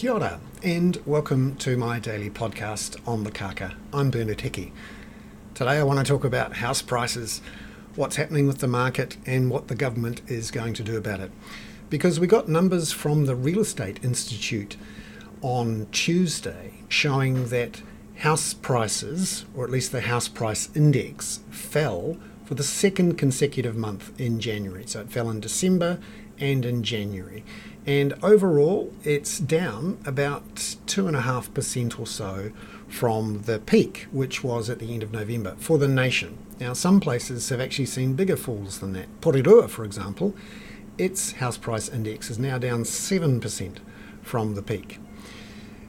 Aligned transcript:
Kia 0.00 0.12
ora, 0.12 0.40
and 0.62 0.96
welcome 1.04 1.56
to 1.56 1.76
my 1.76 1.98
daily 1.98 2.30
podcast 2.30 2.98
on 3.06 3.22
the 3.22 3.30
Kaka. 3.30 3.74
I'm 3.92 4.10
Bernard 4.10 4.40
Hickey. 4.40 4.72
Today 5.52 5.72
I 5.72 5.82
want 5.82 5.98
to 5.98 6.04
talk 6.06 6.24
about 6.24 6.56
house 6.56 6.80
prices, 6.80 7.42
what's 7.96 8.16
happening 8.16 8.46
with 8.46 8.60
the 8.60 8.66
market, 8.66 9.18
and 9.26 9.50
what 9.50 9.68
the 9.68 9.74
government 9.74 10.22
is 10.26 10.50
going 10.50 10.72
to 10.72 10.82
do 10.82 10.96
about 10.96 11.20
it. 11.20 11.30
Because 11.90 12.18
we 12.18 12.26
got 12.26 12.48
numbers 12.48 12.92
from 12.92 13.26
the 13.26 13.36
Real 13.36 13.60
Estate 13.60 14.02
Institute 14.02 14.78
on 15.42 15.86
Tuesday 15.92 16.72
showing 16.88 17.48
that 17.48 17.82
house 18.20 18.54
prices, 18.54 19.44
or 19.54 19.64
at 19.64 19.70
least 19.70 19.92
the 19.92 20.00
house 20.00 20.28
price 20.28 20.74
index, 20.74 21.40
fell 21.50 22.16
for 22.46 22.54
the 22.54 22.62
second 22.62 23.18
consecutive 23.18 23.76
month 23.76 24.18
in 24.18 24.40
January. 24.40 24.86
So 24.86 25.02
it 25.02 25.10
fell 25.10 25.28
in 25.28 25.40
December 25.40 25.98
and 26.38 26.64
in 26.64 26.82
January. 26.82 27.44
And 27.86 28.14
overall, 28.22 28.92
it's 29.04 29.38
down 29.38 29.98
about 30.04 30.54
2.5% 30.54 31.98
or 31.98 32.06
so 32.06 32.52
from 32.88 33.42
the 33.42 33.58
peak, 33.58 34.06
which 34.12 34.44
was 34.44 34.68
at 34.68 34.78
the 34.80 34.92
end 34.92 35.02
of 35.02 35.12
November 35.12 35.54
for 35.58 35.78
the 35.78 35.88
nation. 35.88 36.36
Now, 36.58 36.74
some 36.74 37.00
places 37.00 37.48
have 37.48 37.60
actually 37.60 37.86
seen 37.86 38.14
bigger 38.14 38.36
falls 38.36 38.80
than 38.80 38.92
that. 38.92 39.08
Porirua, 39.20 39.70
for 39.70 39.84
example, 39.84 40.34
its 40.98 41.32
house 41.32 41.56
price 41.56 41.88
index 41.88 42.30
is 42.30 42.38
now 42.38 42.58
down 42.58 42.82
7% 42.82 43.78
from 44.22 44.54
the 44.54 44.62
peak. 44.62 44.98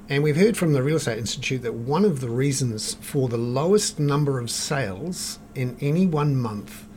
And 0.07 0.23
we've 0.23 0.37
heard 0.37 0.57
from 0.57 0.73
the 0.73 0.83
Real 0.83 0.97
Estate 0.97 1.17
Institute 1.19 1.61
that 1.63 1.73
one 1.73 2.05
of 2.05 2.21
the 2.21 2.29
reasons 2.29 2.95
for 2.95 3.27
the 3.27 3.37
lowest 3.37 3.99
number 3.99 4.39
of 4.39 4.49
sales 4.49 5.39
in 5.55 5.77
any 5.81 6.05
one 6.05 6.35
month 6.35 6.87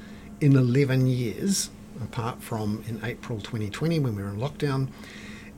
in 0.40 0.56
11 0.56 1.06
years 1.06 1.70
apart 2.02 2.42
from 2.42 2.82
in 2.88 3.00
April 3.04 3.38
2020 3.38 3.98
when 3.98 4.16
we 4.16 4.22
were 4.22 4.30
in 4.30 4.38
lockdown, 4.38 4.88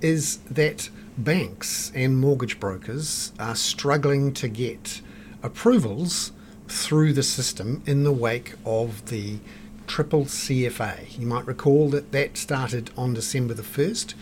is 0.00 0.38
that 0.50 0.90
banks 1.16 1.90
and 1.94 2.18
mortgage 2.18 2.60
brokers 2.60 3.32
are 3.38 3.54
struggling 3.54 4.32
to 4.34 4.48
get 4.48 5.00
approvals 5.42 6.32
through 6.68 7.12
the 7.12 7.22
system 7.22 7.82
in 7.86 8.04
the 8.04 8.12
wake 8.12 8.54
of 8.64 9.06
the 9.06 9.38
triple 9.86 10.24
CFA. 10.24 11.18
You 11.18 11.26
might 11.26 11.46
recall 11.46 11.88
that 11.90 12.12
that 12.12 12.36
started 12.36 12.90
on 12.96 13.14
December 13.14 13.54
the 13.54 13.62
1st 13.62 14.14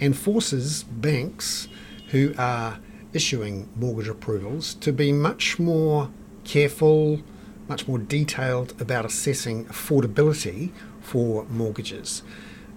and 0.00 0.16
forces 0.16 0.84
banks 0.84 1.68
who 2.08 2.32
are 2.38 2.78
issuing 3.12 3.68
mortgage 3.74 4.08
approvals 4.08 4.74
to 4.74 4.92
be 4.92 5.12
much 5.12 5.58
more 5.58 6.10
careful, 6.44 7.20
much 7.68 7.88
more 7.88 7.98
detailed 7.98 8.80
about 8.80 9.04
assessing 9.04 9.64
affordability 9.66 10.70
for 11.08 11.44
mortgages. 11.46 12.22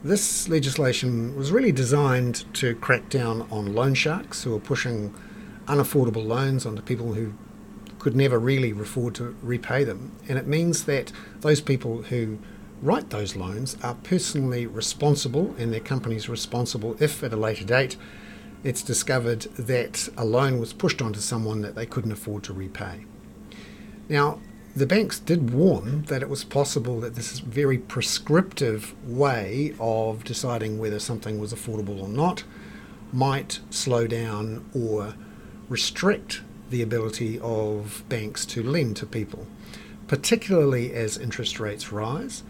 This 0.03 0.47
legislation 0.49 1.35
was 1.35 1.51
really 1.51 1.71
designed 1.71 2.45
to 2.55 2.75
crack 2.75 3.09
down 3.09 3.47
on 3.51 3.75
loan 3.75 3.93
sharks 3.93 4.43
who 4.43 4.55
are 4.55 4.59
pushing 4.59 5.13
unaffordable 5.67 6.25
loans 6.25 6.65
onto 6.65 6.81
people 6.81 7.13
who 7.13 7.33
could 7.99 8.15
never 8.15 8.39
really 8.39 8.71
afford 8.71 9.13
to 9.15 9.35
repay 9.43 9.83
them. 9.83 10.11
And 10.27 10.39
it 10.39 10.47
means 10.47 10.85
that 10.85 11.11
those 11.41 11.61
people 11.61 12.03
who 12.03 12.39
write 12.81 13.11
those 13.11 13.35
loans 13.35 13.77
are 13.83 13.93
personally 13.95 14.65
responsible 14.65 15.53
and 15.59 15.71
their 15.71 15.79
companies 15.79 16.27
responsible 16.27 16.95
if 16.99 17.21
at 17.23 17.31
a 17.31 17.37
later 17.37 17.63
date 17.63 17.97
it's 18.63 18.81
discovered 18.81 19.41
that 19.57 20.09
a 20.17 20.25
loan 20.25 20.59
was 20.59 20.73
pushed 20.73 21.01
onto 21.01 21.19
someone 21.19 21.61
that 21.61 21.75
they 21.75 21.85
couldn't 21.85 22.11
afford 22.11 22.43
to 22.43 22.53
repay. 22.53 23.05
Now, 24.09 24.39
the 24.75 24.85
banks 24.85 25.19
did 25.19 25.53
warn 25.53 26.03
that 26.03 26.21
it 26.21 26.29
was 26.29 26.43
possible 26.43 26.99
that 27.01 27.15
this 27.15 27.39
very 27.39 27.77
prescriptive 27.77 28.95
way 29.07 29.75
of 29.79 30.23
deciding 30.23 30.79
whether 30.79 30.99
something 30.99 31.39
was 31.39 31.53
affordable 31.53 32.01
or 32.01 32.07
not 32.07 32.43
might 33.11 33.59
slow 33.69 34.07
down 34.07 34.65
or 34.73 35.13
restrict 35.67 36.41
the 36.69 36.81
ability 36.81 37.37
of 37.41 38.03
banks 38.07 38.45
to 38.45 38.63
lend 38.63 38.95
to 38.95 39.05
people, 39.05 39.45
particularly 40.07 40.93
as 40.93 41.17
interest 41.17 41.59
rates 41.59 41.91
rise 41.91 42.43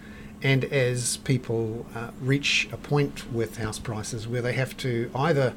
and 0.43 0.63
as 0.65 1.17
people 1.17 1.85
uh, 1.95 2.11
reach 2.21 2.67
a 2.71 2.77
point 2.77 3.31
with 3.31 3.57
house 3.57 3.79
prices 3.79 4.27
where 4.27 4.41
they 4.41 4.53
have 4.53 4.77
to 4.77 5.09
either 5.15 5.53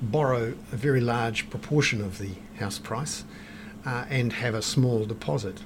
borrow 0.00 0.54
a 0.72 0.76
very 0.76 1.00
large 1.00 1.50
proportion 1.50 2.00
of 2.00 2.18
the 2.18 2.30
house 2.58 2.78
price 2.78 3.24
uh, 3.84 4.04
and 4.08 4.34
have 4.34 4.54
a 4.54 4.62
small 4.62 5.04
deposit 5.04 5.62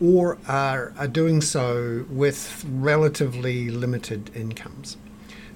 or 0.00 0.38
are, 0.46 0.92
are 0.96 1.08
doing 1.08 1.40
so 1.40 2.06
with 2.10 2.64
relatively 2.68 3.70
limited 3.70 4.30
incomes. 4.34 4.96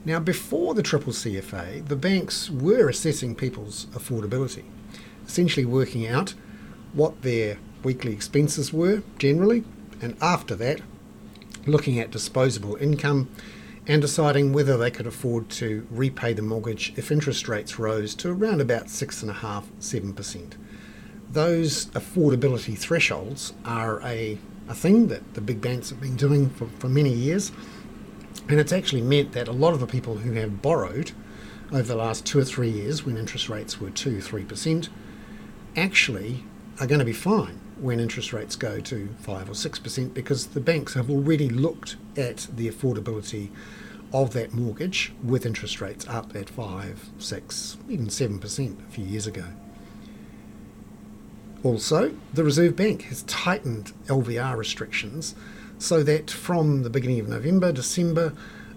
Now, 0.05 0.19
before 0.19 0.75
the 0.75 0.83
triple 0.83 1.13
CFA, 1.13 1.87
the 1.87 1.97
banks 1.97 2.51
were 2.51 2.89
assessing 2.89 3.37
people's 3.37 3.87
affordability, 3.93 4.65
essentially 5.27 5.65
working 5.65 6.07
out 6.09 6.35
what 6.93 7.23
their 7.23 7.59
weekly 7.85 8.13
expenses 8.13 8.73
were 8.73 9.03
generally, 9.19 9.65
and 10.01 10.17
after 10.21 10.57
that, 10.57 10.81
looking 11.67 12.01
at 12.01 12.11
disposable 12.11 12.77
income 12.77 13.29
and 13.87 14.03
deciding 14.03 14.53
whether 14.53 14.77
they 14.77 14.91
could 14.91 15.07
afford 15.07 15.49
to 15.51 15.87
repay 15.91 16.33
the 16.33 16.43
mortgage 16.43 16.93
if 16.97 17.11
interest 17.11 17.49
rates 17.49 17.79
rose 17.79 18.15
to 18.17 18.31
around 18.31 18.61
about 18.61 18.87
6.5% 18.87 19.65
7% 19.81 20.53
those 21.33 21.87
affordability 21.87 22.77
thresholds 22.77 23.55
are 23.65 24.03
a, 24.03 24.39
a 24.69 24.75
thing 24.75 25.09
that 25.09 25.35
the 25.35 25.41
big 25.41 25.61
banks 25.61 25.91
have 25.91 26.01
been 26.01 26.17
doing 26.17 26.51
for, 26.51 26.67
for 26.79 26.89
many 26.89 27.13
years. 27.13 27.53
And 28.49 28.61
it's 28.61 28.73
actually 28.73 29.03
meant 29.03 29.33
that 29.33 29.49
a 29.49 29.53
lot 29.53 29.73
of 29.73 29.81
the 29.81 29.87
people 29.87 30.17
who 30.17 30.33
have 30.33 30.61
borrowed 30.61 31.13
over 31.71 31.83
the 31.83 31.97
last 31.97 32.27
two 32.27 32.39
or 32.39 32.45
three 32.45 32.69
years, 32.69 33.07
when 33.07 33.17
interest 33.17 33.49
rates 33.49 33.81
were 33.81 33.91
2 33.91 34.19
3%, 34.19 34.89
actually 35.75 36.45
are 36.79 36.87
going 36.87 36.99
to 36.99 37.05
be 37.05 37.13
fine 37.15 37.59
when 37.81 37.99
interest 37.99 38.33
rates 38.33 38.57
go 38.57 38.79
to 38.81 39.09
5 39.21 39.49
or 39.49 39.53
6% 39.53 40.15
because 40.15 40.49
the 40.49 40.61
banks 40.61 40.95
have 40.95 41.11
already 41.11 41.49
looked 41.49 41.97
at 42.17 42.47
the 42.55 42.69
affordability 42.69 43.49
of 44.13 44.35
that 44.35 44.53
mortgage 44.53 45.13
with 45.25 45.47
interest 45.47 45.81
rates 45.81 46.07
up 46.07 46.37
at 46.37 46.51
5, 46.51 47.11
6, 47.19 47.77
even 47.89 48.07
7% 48.09 48.87
a 48.87 48.91
few 48.91 49.05
years 49.05 49.27
ago. 49.27 49.45
Also, 51.63 52.13
the 52.35 52.43
Reserve 52.43 52.75
Bank 52.75 53.03
has 53.03 53.23
tightened 53.23 53.93
LVR 54.07 54.57
restrictions 54.57 55.35
so 55.79 56.03
that 56.03 56.31
from 56.31 56.83
the 56.83 56.91
beginning 56.91 57.21
of 57.21 57.29
November, 57.29 57.73
December, 57.73 58.33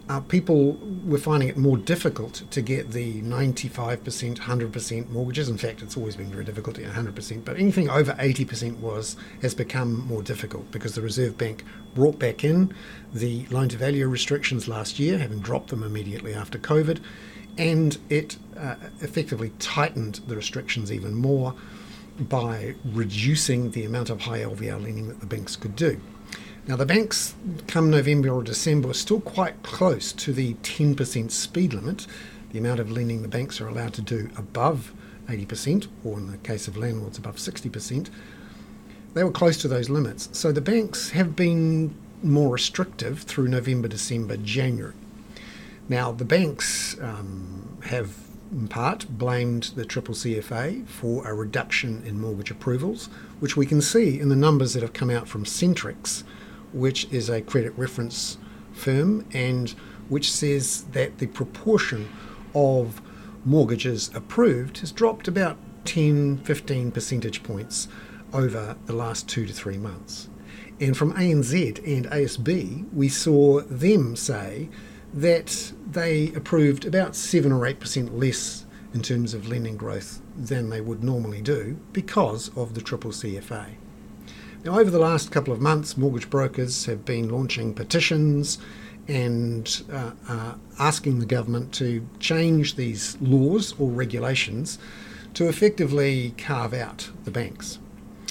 uh, 0.07 0.19
people 0.19 0.73
were 1.03 1.17
finding 1.17 1.49
it 1.49 1.57
more 1.57 1.77
difficult 1.77 2.43
to 2.51 2.61
get 2.61 2.91
the 2.91 3.21
95%, 3.23 4.37
100% 4.37 5.09
mortgages. 5.09 5.49
In 5.49 5.57
fact, 5.57 5.81
it's 5.81 5.97
always 5.97 6.15
been 6.15 6.29
very 6.29 6.43
difficult 6.43 6.75
to 6.75 6.83
get 6.83 6.91
100%, 6.91 7.43
but 7.43 7.57
anything 7.57 7.89
over 7.89 8.13
80% 8.13 8.77
was 8.77 9.15
has 9.41 9.55
become 9.55 10.05
more 10.07 10.21
difficult 10.21 10.69
because 10.71 10.93
the 10.93 11.01
Reserve 11.01 11.37
Bank 11.39 11.63
brought 11.95 12.19
back 12.19 12.43
in 12.43 12.71
the 13.13 13.47
loan 13.49 13.69
to 13.69 13.77
value 13.77 14.07
restrictions 14.07 14.67
last 14.67 14.99
year, 14.99 15.17
having 15.17 15.39
dropped 15.39 15.69
them 15.69 15.81
immediately 15.81 16.35
after 16.35 16.59
COVID, 16.59 16.99
and 17.57 17.97
it 18.09 18.37
uh, 18.57 18.75
effectively 19.01 19.53
tightened 19.57 20.21
the 20.27 20.35
restrictions 20.35 20.91
even 20.91 21.15
more 21.15 21.55
by 22.19 22.75
reducing 22.85 23.71
the 23.71 23.85
amount 23.85 24.09
of 24.09 24.21
high 24.21 24.39
LVR 24.39 24.81
lending 24.81 25.07
that 25.07 25.19
the 25.19 25.25
banks 25.25 25.55
could 25.55 25.75
do. 25.75 25.99
Now, 26.67 26.75
the 26.75 26.85
banks, 26.85 27.35
come 27.67 27.91
November 27.91 28.29
or 28.29 28.41
December, 28.41 28.89
are 28.89 28.93
still 28.93 29.21
quite 29.21 29.61
close 29.61 30.11
to 30.13 30.33
the 30.33 30.55
10% 30.55 31.29
speed 31.29 31.73
limit, 31.73 32.07
the 32.51 32.59
amount 32.59 32.79
of 32.79 32.89
lending 32.89 33.21
the 33.21 33.27
banks 33.27 33.61
are 33.61 33.67
allowed 33.67 33.93
to 33.93 34.01
do 34.01 34.29
above 34.37 34.93
80%, 35.27 35.87
or 36.03 36.17
in 36.17 36.31
the 36.31 36.37
case 36.37 36.67
of 36.67 36.77
landlords, 36.77 37.17
above 37.17 37.35
60%. 37.35 38.09
They 39.13 39.23
were 39.23 39.31
close 39.31 39.57
to 39.57 39.67
those 39.67 39.89
limits. 39.89 40.29
So 40.31 40.51
the 40.51 40.61
banks 40.61 41.11
have 41.11 41.35
been 41.35 41.95
more 42.23 42.53
restrictive 42.53 43.21
through 43.21 43.47
November, 43.49 43.87
December, 43.87 44.37
January. 44.37 44.93
Now, 45.87 46.11
the 46.11 46.25
banks 46.25 46.99
um, 46.99 47.77
have 47.83 48.24
in 48.51 48.67
part 48.67 49.05
blamed 49.09 49.71
the 49.75 49.85
triple 49.85 50.15
CFA 50.15 50.87
for 50.87 51.27
a 51.27 51.33
reduction 51.33 52.03
in 52.05 52.19
mortgage 52.19 52.51
approvals, 52.51 53.07
which 53.39 53.57
we 53.57 53.65
can 53.65 53.81
see 53.81 54.19
in 54.19 54.29
the 54.29 54.35
numbers 54.35 54.73
that 54.73 54.81
have 54.81 54.93
come 54.93 55.09
out 55.09 55.27
from 55.27 55.45
Centrix, 55.45 56.23
which 56.73 57.05
is 57.11 57.29
a 57.29 57.41
credit 57.41 57.73
reference 57.77 58.37
firm 58.73 59.25
and 59.33 59.71
which 60.09 60.31
says 60.31 60.83
that 60.91 61.17
the 61.17 61.27
proportion 61.27 62.09
of 62.53 63.01
mortgages 63.43 64.11
approved 64.13 64.79
has 64.79 64.91
dropped 64.91 65.27
about 65.27 65.57
10 65.85 66.37
15 66.39 66.91
percentage 66.91 67.43
points 67.43 67.87
over 68.33 68.75
the 68.85 68.93
last 68.93 69.29
two 69.29 69.45
to 69.45 69.53
three 69.53 69.77
months. 69.77 70.29
And 70.79 70.97
from 70.97 71.13
ANZ 71.13 71.77
and 71.87 72.05
ASB, 72.07 72.91
we 72.91 73.07
saw 73.07 73.61
them 73.61 74.15
say 74.15 74.69
that 75.15 75.71
they 75.89 76.33
approved 76.33 76.85
about 76.85 77.15
7 77.15 77.51
or 77.51 77.61
8% 77.61 78.19
less 78.19 78.65
in 78.93 79.01
terms 79.01 79.33
of 79.33 79.47
lending 79.47 79.77
growth 79.77 80.21
than 80.37 80.69
they 80.69 80.81
would 80.81 81.03
normally 81.03 81.41
do 81.41 81.77
because 81.93 82.55
of 82.57 82.75
the 82.75 82.81
triple 82.81 83.11
CFA. 83.11 83.75
Now, 84.65 84.79
over 84.79 84.91
the 84.91 84.99
last 84.99 85.31
couple 85.31 85.53
of 85.53 85.61
months, 85.61 85.95
mortgage 85.95 86.29
brokers 86.29 86.85
have 86.85 87.05
been 87.05 87.29
launching 87.29 87.73
petitions 87.73 88.57
and 89.07 89.83
uh, 89.91 90.11
uh, 90.27 90.55
asking 90.79 91.19
the 91.19 91.25
government 91.25 91.71
to 91.73 92.05
change 92.19 92.75
these 92.75 93.17
laws 93.21 93.73
or 93.79 93.89
regulations 93.89 94.79
to 95.35 95.47
effectively 95.47 96.33
carve 96.37 96.73
out 96.73 97.09
the 97.23 97.31
banks. 97.31 97.79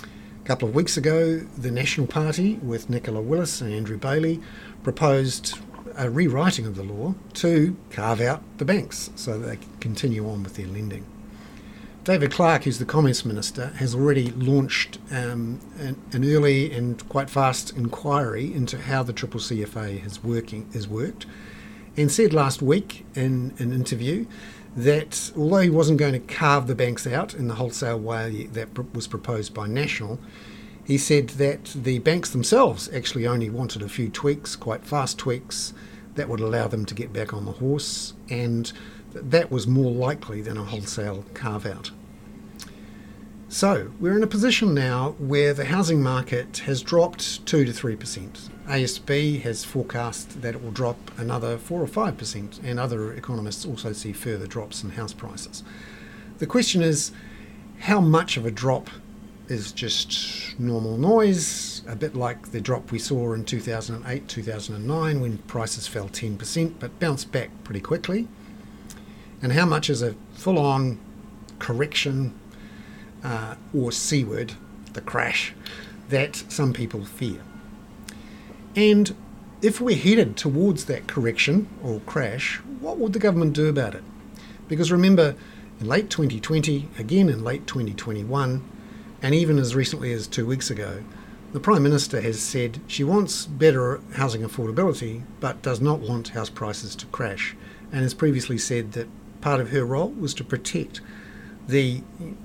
A 0.03 0.47
couple 0.47 0.69
of 0.69 0.75
weeks 0.75 0.97
ago, 0.97 1.39
the 1.57 1.71
National 1.71 2.07
Party, 2.07 2.55
with 2.57 2.91
Nicola 2.91 3.21
Willis 3.21 3.61
and 3.61 3.73
Andrew 3.73 3.97
Bayly, 3.97 4.41
proposed 4.83 5.59
a 5.97 6.11
rewriting 6.11 6.67
of 6.67 6.77
the 6.77 6.83
law 6.83 7.15
to 7.35 7.77
carve 7.91 8.21
out 8.21 8.43
the 8.59 8.65
banks 8.65 9.11
so 9.15 9.39
that 9.39 9.47
they 9.47 9.57
can 9.57 9.77
continue 9.81 10.29
on 10.29 10.43
with 10.43 10.57
their 10.57 10.67
lending. 10.67 11.07
David 12.05 12.33
Clark, 12.33 12.65
who's 12.65 12.79
the 12.79 12.85
Commerce 12.85 13.25
Minister, 13.25 13.69
has 13.79 13.95
already 13.95 14.31
launched 14.33 14.99
um, 15.11 15.59
an, 15.79 15.97
an, 16.13 16.23
early 16.23 16.71
and 16.71 17.09
quite 17.09 17.31
fast 17.31 17.75
inquiry 17.75 18.53
into 18.53 18.79
how 18.79 19.03
the 19.03 19.15
Triple 19.15 19.41
CFA 19.41 20.03
has 20.03 20.23
working 20.23 20.71
has 20.75 20.87
worked, 20.87 21.25
and 21.97 22.13
said 22.13 22.35
last 22.35 22.61
week 22.61 23.07
in 23.15 23.55
an 23.59 23.73
interview 23.73 24.27
that 24.77 25.33
although 25.35 25.59
he 25.59 25.71
wasn't 25.71 25.99
going 25.99 26.13
to 26.13 26.19
carve 26.19 26.67
the 26.67 26.75
banks 26.75 27.07
out 27.07 27.33
in 27.33 27.49
the 27.49 27.55
wholesale 27.55 27.99
way 27.99 28.49
that 28.53 28.95
was 28.95 29.07
proposed 29.07 29.55
by 29.55 29.67
National, 29.67 30.19
he 30.85 30.99
said 30.99 31.31
that 31.31 31.65
the 31.75 31.99
banks 32.01 32.31
themselves 32.31 32.89
actually 32.93 33.27
only 33.27 33.49
wanted 33.49 33.83
a 33.83 33.89
few 33.89 34.09
tweaks, 34.09 34.55
quite 34.55 34.85
fast 34.85 35.19
tweaks, 35.19 35.73
that 36.15 36.29
would 36.29 36.41
allow 36.41 36.69
them 36.69 36.85
to 36.85 36.95
get 36.95 37.13
back 37.13 37.33
on 37.33 37.45
the 37.45 37.53
horse, 37.53 38.15
and 38.29 38.73
that 39.13 39.51
was 39.51 39.67
more 39.67 39.91
likely 39.91 40.43
than 40.43 40.57
a 40.57 40.65
wholesale 40.65 41.25
carve 41.35 41.67
out. 41.67 41.91
So, 43.49 43.93
we're 44.01 44.17
in 44.17 44.23
a 44.23 44.29
position 44.29 44.75
now 44.75 45.15
where 45.19 45.55
the 45.55 45.67
housing 45.67 46.03
market 46.03 46.59
has 46.67 46.83
dropped 46.83 47.47
2 47.47 47.65
to 47.65 47.73
3%. 47.73 48.49
ASB 48.67 49.43
has 49.43 49.65
forecast 49.65 50.43
that 50.43 50.57
it 50.57 50.63
will 50.63 50.73
drop 50.73 50.97
another 51.17 51.57
4 51.57 51.81
or 51.81 51.87
5%, 51.87 52.65
and 52.65 52.81
other 52.81 53.13
economists 53.13 53.65
also 53.65 53.93
see 53.93 54.13
further 54.13 54.47
drops 54.47 54.83
in 54.83 54.91
house 54.91 55.13
prices. 55.13 55.63
The 56.39 56.47
question 56.47 56.83
is 56.83 57.13
how 57.81 58.01
much 58.01 58.37
of 58.37 58.45
a 58.45 58.51
drop 58.51 58.91
is 59.49 59.73
just 59.73 60.59
normal 60.59 60.97
noise, 60.97 61.83
a 61.87 61.97
bit 61.97 62.15
like 62.15 62.53
the 62.53 62.61
drop 62.61 62.91
we 62.91 62.99
saw 62.99 63.33
in 63.33 63.45
2008 63.45 64.29
2009 64.29 65.21
when 65.21 65.39
prices 65.39 65.87
fell 65.87 66.09
10% 66.09 66.75
but 66.79 66.99
bounced 66.99 67.31
back 67.31 67.51
pretty 67.63 67.81
quickly? 67.81 68.29
and 69.45 69.53
how 69.53 69.67
much 69.67 69.91
is 69.91 70.01
a 70.01 70.15
full 70.33 70.59
on 70.59 70.99
correction 71.59 72.33
uh, 73.23 73.55
or 73.75 73.93
C 73.93 74.25
word, 74.25 74.55
the 74.95 75.03
crash, 75.03 75.53
that 76.09 76.37
some 76.49 76.73
people 76.73 77.05
fear. 77.05 77.43
And 78.75 79.15
if 79.61 79.83
we're 79.83 79.99
headed 79.99 80.39
towards 80.39 80.87
that 80.87 81.07
correction 81.07 81.69
or 81.83 82.01
crash, 82.07 82.57
what 82.81 82.97
would 82.97 83.13
the 83.13 83.19
government 83.19 83.53
do 83.53 83.69
about 83.69 83.95
it? 83.95 84.03
Because 84.67 84.91
remember, 84.91 85.37
in 85.79 85.89
late 85.89 86.09
2020, 86.09 86.89
again 86.99 87.29
in 87.29 87.45
late 87.45 87.67
2021, 87.67 88.65
and 89.25 89.35
even 89.35 89.59
as 89.59 89.75
recently 89.75 90.13
as 90.13 90.27
two 90.27 90.45
weeks 90.45 90.71
ago, 90.71 91.03
the 91.55 91.59
Prime 91.59 91.83
Minister 91.83 92.21
has 92.21 92.43
said 92.43 92.79
she 92.87 93.03
wants 93.03 93.47
better 93.47 94.03
housing 94.17 94.43
affordability 94.43 95.23
but 95.41 95.63
does 95.63 95.81
not 95.81 96.01
want 96.01 96.29
house 96.29 96.51
prices 96.51 96.95
to 96.97 97.07
crash, 97.07 97.57
and 97.91 98.03
has 98.03 98.13
previously 98.13 98.59
said 98.59 98.93
that 98.93 99.09
part 99.41 99.63
of 99.63 99.71
her 99.71 99.83
role 99.83 100.11
was 100.11 100.35
to 100.35 100.45
protect 100.45 101.01
the 101.67 102.03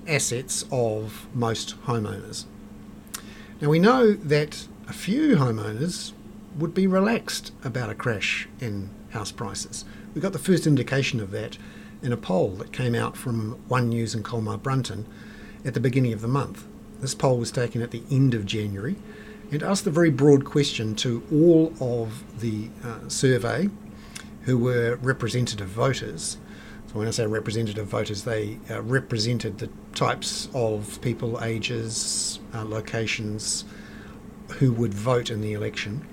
assets 0.08 0.64
of 0.72 1.28
most 1.34 1.76
homeowners. 1.84 2.46
Now 3.60 3.68
we 3.68 3.80
know 3.80 4.14
that 4.14 4.66
a 4.88 4.94
few 4.94 5.36
homeowners 5.36 6.14
would 6.58 6.74
be 6.74 6.88
relaxed 6.88 7.52
about 7.62 7.90
a 7.90 7.94
crash 7.96 8.48
in 8.62 8.90
house 9.10 9.34
prices. 9.34 9.84
We 10.16 10.22
got 10.22 10.32
the 10.32 10.40
first 10.40 10.66
indication 10.66 11.20
of 11.20 11.32
that 11.32 11.58
in 12.02 12.14
a 12.14 12.18
poll 12.18 12.52
that 12.52 12.72
came 12.72 12.96
out 12.96 13.18
from 13.18 13.60
One 13.68 13.90
News 13.90 14.16
and 14.16 14.24
Colmar 14.24 14.58
Brunton 14.58 15.06
at 15.66 15.74
the 15.74 15.82
beginning 15.82 16.14
of 16.14 16.22
the 16.22 16.28
month. 16.30 16.66
This 17.00 17.16
poll 17.16 17.38
was 17.38 17.52
taken 17.52 17.82
at 17.82 17.92
the 17.92 18.04
end 18.12 18.34
of 18.34 18.46
January 18.46 18.96
and 19.52 19.64
asked 19.64 19.86
the 19.86 19.92
very 19.92 20.10
broad 20.10 20.46
question 20.46 20.96
to 20.96 21.24
all 21.32 21.74
of 21.80 22.24
the 22.40 22.70
uh, 22.84 23.08
survey 23.08 23.70
who 24.44 24.58
were 24.58 24.98
representative 25.02 25.68
voters 25.68 26.38
so 26.90 26.98
when 26.98 27.08
I 27.08 27.12
say 27.12 27.28
representative 27.28 27.86
voters, 27.86 28.24
they 28.24 28.58
uh, 28.68 28.82
represented 28.82 29.60
the 29.60 29.70
types 29.94 30.50
of 30.56 31.00
people, 31.04 31.40
ages, 31.44 32.40
uh, 32.52 32.66
locations 32.66 33.64
who 34.54 34.74
would 34.74 34.96
vote 34.96 35.30
in 35.30 35.42
the 35.42 35.54
election. 35.54 36.04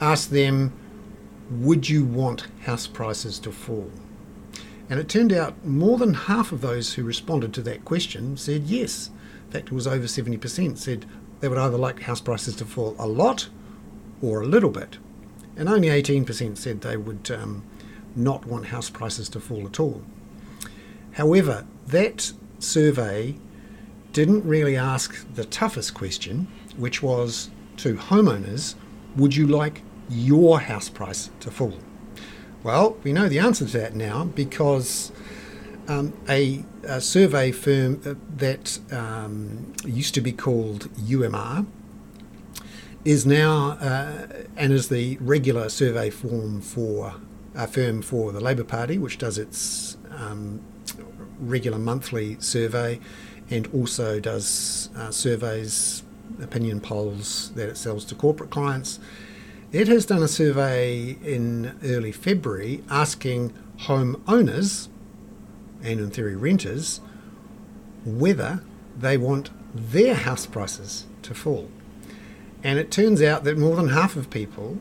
Asked 0.00 0.30
them, 0.30 0.72
would 1.50 1.88
you 1.88 2.04
want 2.04 2.46
house 2.60 2.86
prices 2.86 3.40
to 3.40 3.50
fall? 3.50 3.90
And 4.88 5.00
it 5.00 5.08
turned 5.08 5.32
out 5.32 5.64
more 5.64 5.98
than 5.98 6.14
half 6.14 6.52
of 6.52 6.60
those 6.60 6.94
who 6.94 7.02
responded 7.02 7.52
to 7.54 7.62
that 7.62 7.84
question 7.84 8.36
said 8.36 8.66
yes. 8.66 9.10
Fact, 9.52 9.66
it 9.66 9.72
was 9.72 9.86
over 9.86 10.06
70% 10.06 10.78
said 10.78 11.04
they 11.40 11.48
would 11.48 11.58
either 11.58 11.76
like 11.76 12.00
house 12.00 12.20
prices 12.20 12.56
to 12.56 12.64
fall 12.64 12.96
a 12.98 13.06
lot 13.06 13.48
or 14.22 14.40
a 14.40 14.46
little 14.46 14.70
bit. 14.70 14.98
And 15.56 15.68
only 15.68 15.88
18% 15.88 16.56
said 16.56 16.80
they 16.80 16.96
would 16.96 17.30
um, 17.30 17.62
not 18.16 18.46
want 18.46 18.66
house 18.66 18.88
prices 18.88 19.28
to 19.28 19.40
fall 19.40 19.66
at 19.66 19.78
all. 19.78 20.02
However, 21.12 21.66
that 21.86 22.32
survey 22.58 23.36
didn't 24.12 24.44
really 24.44 24.76
ask 24.76 25.26
the 25.34 25.44
toughest 25.44 25.92
question, 25.92 26.48
which 26.76 27.02
was 27.02 27.50
to 27.78 27.96
homeowners 27.96 28.74
would 29.16 29.36
you 29.36 29.46
like 29.46 29.82
your 30.08 30.60
house 30.60 30.88
price 30.88 31.28
to 31.40 31.50
fall? 31.50 31.74
Well, 32.62 32.96
we 33.02 33.12
know 33.12 33.28
the 33.28 33.38
answer 33.38 33.66
to 33.66 33.78
that 33.78 33.94
now 33.94 34.24
because 34.24 35.12
um, 35.88 36.12
a, 36.28 36.64
a, 36.84 37.00
survey 37.00 37.52
firm 37.52 38.00
uh, 38.04 38.14
that 38.36 38.78
um, 38.90 39.72
used 39.84 40.14
to 40.14 40.20
be 40.20 40.32
called 40.32 40.92
UMR 40.94 41.66
is 43.04 43.26
now 43.26 43.72
uh, 43.80 44.26
and 44.56 44.72
is 44.72 44.88
the 44.88 45.18
regular 45.20 45.68
survey 45.68 46.08
form 46.10 46.60
for 46.60 47.14
a 47.54 47.66
firm 47.66 48.00
for 48.00 48.32
the 48.32 48.40
Labour 48.40 48.64
Party, 48.64 48.96
which 48.96 49.18
does 49.18 49.38
its 49.38 49.96
um, 50.10 50.60
regular 51.38 51.78
monthly 51.78 52.40
survey 52.40 53.00
and 53.50 53.66
also 53.74 54.20
does 54.20 54.88
uh, 54.96 55.10
surveys, 55.10 56.02
opinion 56.40 56.80
polls 56.80 57.50
that 57.54 57.68
it 57.68 57.76
sells 57.76 58.04
to 58.06 58.14
corporate 58.14 58.50
clients. 58.50 58.98
It 59.72 59.88
has 59.88 60.06
done 60.06 60.22
a 60.22 60.28
survey 60.28 61.16
in 61.24 61.78
early 61.84 62.12
February 62.12 62.82
asking 62.88 63.52
home 63.78 64.22
owners 64.28 64.88
and, 65.82 66.00
in 66.00 66.10
theory, 66.10 66.36
renters 66.36 67.00
whether 68.04 68.62
they 68.98 69.16
want 69.16 69.50
their 69.74 70.14
house 70.14 70.44
prices 70.44 71.06
to 71.22 71.34
fall. 71.34 71.70
And 72.64 72.78
it 72.78 72.90
turns 72.90 73.22
out 73.22 73.44
that 73.44 73.56
more 73.56 73.76
than 73.76 73.88
half 73.88 74.16
of 74.16 74.28
people 74.28 74.78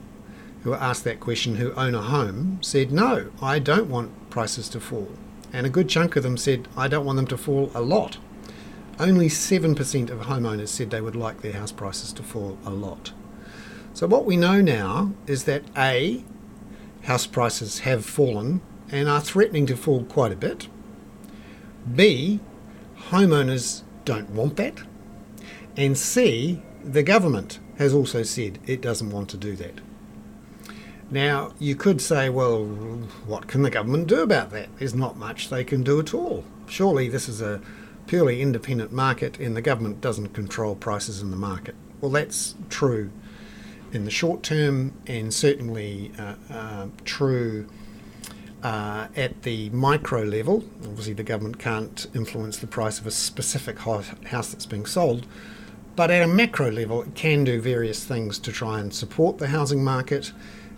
who 0.63 0.71
were 0.71 0.77
asked 0.77 1.03
that 1.03 1.19
question 1.19 1.55
who 1.55 1.73
own 1.73 1.95
a 1.95 2.01
home 2.01 2.59
said, 2.61 2.91
No, 2.91 3.31
I 3.41 3.59
don't 3.59 3.89
want 3.89 4.29
prices 4.29 4.69
to 4.69 4.79
fall 4.79 5.09
and 5.53 5.65
a 5.65 5.69
good 5.69 5.89
chunk 5.89 6.15
of 6.15 6.23
them 6.23 6.37
said, 6.37 6.67
I 6.77 6.87
don't 6.87 7.05
want 7.05 7.17
them 7.17 7.27
to 7.27 7.37
fall 7.37 7.71
a 7.73 7.81
lot. 7.81 8.17
Only 8.99 9.27
7% 9.27 10.09
of 10.09 10.19
homeowners 10.21 10.69
said 10.69 10.89
they 10.89 11.01
would 11.01 11.15
like 11.15 11.41
their 11.41 11.53
house 11.53 11.71
prices 11.71 12.13
to 12.13 12.23
fall 12.23 12.57
a 12.65 12.69
lot. 12.69 13.11
So, 13.93 14.07
what 14.07 14.25
we 14.25 14.37
know 14.37 14.61
now 14.61 15.11
is 15.27 15.43
that 15.45 15.63
A, 15.75 16.23
house 17.03 17.27
prices 17.27 17.79
have 17.79 18.05
fallen 18.05 18.61
and 18.89 19.09
are 19.09 19.21
threatening 19.21 19.65
to 19.65 19.75
fall 19.75 20.03
quite 20.03 20.31
a 20.31 20.35
bit. 20.35 20.67
B, 21.95 22.39
homeowners 23.09 23.83
don't 24.05 24.29
want 24.29 24.57
that. 24.57 24.81
And 25.77 25.97
C, 25.97 26.61
the 26.83 27.03
government 27.03 27.59
has 27.77 27.93
also 27.93 28.23
said 28.23 28.59
it 28.65 28.81
doesn't 28.81 29.09
want 29.09 29.29
to 29.29 29.37
do 29.37 29.55
that. 29.55 29.81
Now, 31.09 31.51
you 31.59 31.75
could 31.75 32.01
say, 32.01 32.29
well, 32.29 32.63
what 33.25 33.47
can 33.47 33.63
the 33.63 33.69
government 33.69 34.07
do 34.07 34.21
about 34.21 34.51
that? 34.51 34.69
There's 34.77 34.95
not 34.95 35.17
much 35.17 35.49
they 35.49 35.63
can 35.63 35.83
do 35.83 35.99
at 35.99 36.13
all. 36.13 36.45
Surely 36.67 37.09
this 37.09 37.27
is 37.27 37.41
a 37.41 37.61
purely 38.07 38.41
independent 38.41 38.91
market 38.91 39.37
and 39.37 39.55
the 39.55 39.61
government 39.61 39.99
doesn't 39.99 40.29
control 40.29 40.75
prices 40.75 41.21
in 41.21 41.29
the 41.29 41.37
market. 41.37 41.75
Well, 41.99 42.11
that's 42.11 42.55
true 42.69 43.11
in 43.91 44.05
the 44.05 44.11
short 44.11 44.41
term 44.41 44.93
and 45.05 45.33
certainly 45.33 46.11
uh, 46.17 46.35
uh, 46.49 46.87
true 47.03 47.67
uh, 48.63 49.07
at 49.15 49.43
the 49.43 49.69
micro 49.71 50.23
level. 50.23 50.63
Obviously, 50.83 51.13
the 51.13 51.23
government 51.23 51.59
can't 51.59 52.07
influence 52.13 52.57
the 52.57 52.67
price 52.67 52.99
of 52.99 53.07
a 53.07 53.11
specific 53.11 53.79
house 53.79 54.51
that's 54.51 54.65
being 54.65 54.85
sold. 54.85 55.25
But 55.95 56.09
at 56.09 56.23
a 56.23 56.27
macro 56.27 56.71
level, 56.71 57.01
it 57.03 57.15
can 57.15 57.43
do 57.43 57.59
various 57.61 58.03
things 58.03 58.39
to 58.39 58.51
try 58.51 58.79
and 58.79 58.93
support 58.93 59.39
the 59.39 59.47
housing 59.47 59.83
market 59.83 60.31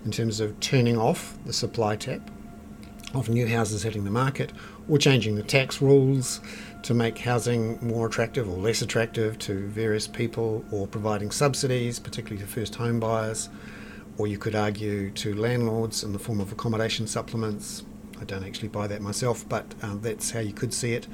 in 0.05 0.11
terms 0.11 0.39
of 0.39 0.59
turning 0.59 0.97
off 0.97 1.37
the 1.45 1.53
supply 1.53 1.95
tap 1.95 2.29
of 3.13 3.29
new 3.29 3.47
houses 3.47 3.83
hitting 3.83 4.05
the 4.05 4.11
market 4.11 4.51
or 4.89 4.97
changing 4.97 5.35
the 5.35 5.43
tax 5.43 5.81
rules 5.81 6.41
to 6.81 6.93
make 6.93 7.19
housing 7.19 7.77
more 7.85 8.07
attractive 8.07 8.49
or 8.49 8.57
less 8.57 8.81
attractive 8.81 9.37
to 9.39 9.67
various 9.67 10.07
people 10.07 10.65
or 10.71 10.87
providing 10.87 11.31
subsidies, 11.31 11.99
particularly 11.99 12.43
to 12.43 12.51
first 12.51 12.75
home 12.75 12.99
buyers, 12.99 13.49
or 14.17 14.27
you 14.27 14.37
could 14.37 14.55
argue 14.55 15.09
to 15.11 15.33
landlords 15.33 16.03
in 16.03 16.13
the 16.13 16.19
form 16.19 16.39
of 16.39 16.51
accommodation 16.51 17.07
supplements. 17.07 17.83
I 18.21 18.25
don't 18.25 18.43
actually 18.43 18.69
buy 18.69 18.87
that 18.87 19.01
myself, 19.01 19.47
but 19.47 19.73
um, 19.81 20.01
that's 20.01 20.31
how 20.31 20.39
you 20.39 20.53
could 20.53 20.73
see 20.73 20.93
it. 20.93 21.07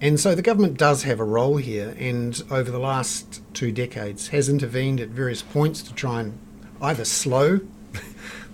And 0.00 0.18
so 0.18 0.34
the 0.34 0.42
government 0.42 0.78
does 0.78 1.02
have 1.02 1.20
a 1.20 1.24
role 1.24 1.58
here, 1.58 1.94
and 1.98 2.42
over 2.50 2.70
the 2.70 2.78
last 2.78 3.42
two 3.52 3.70
decades 3.70 4.28
has 4.28 4.48
intervened 4.48 5.00
at 5.00 5.08
various 5.08 5.42
points 5.42 5.82
to 5.82 5.92
try 5.92 6.20
and 6.20 6.38
either 6.80 7.04
slow 7.04 7.60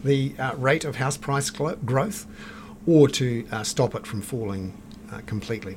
the 0.04 0.34
uh, 0.38 0.56
rate 0.56 0.84
of 0.84 0.96
house 0.96 1.16
price 1.16 1.50
growth 1.50 2.26
or 2.86 3.08
to 3.08 3.46
uh, 3.52 3.62
stop 3.62 3.94
it 3.94 4.06
from 4.06 4.22
falling 4.22 4.80
uh, 5.12 5.20
completely. 5.26 5.76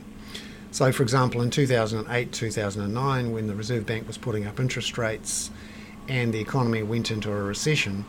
So, 0.71 0.91
for 0.91 1.03
example, 1.03 1.41
in 1.41 1.49
2008 1.49 2.31
2009, 2.31 3.31
when 3.31 3.47
the 3.47 3.55
Reserve 3.55 3.85
Bank 3.85 4.07
was 4.07 4.17
putting 4.17 4.45
up 4.45 4.59
interest 4.59 4.97
rates 4.97 5.49
and 6.09 6.33
the 6.33 6.39
economy 6.39 6.83
went 6.83 7.11
into 7.11 7.31
a 7.31 7.35
recession, 7.35 8.03